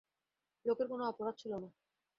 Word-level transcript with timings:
লোকের 0.65 0.87
কোনো 0.87 1.03
অপরাধ 1.05 1.33
ছিল 1.37 1.51
না। 1.55 1.69